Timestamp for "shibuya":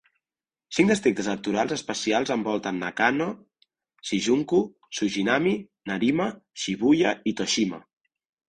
6.65-7.15